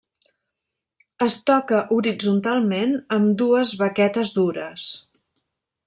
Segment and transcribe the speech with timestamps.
[1.25, 4.91] Es toca horitzontalment amb dues baquetes dures.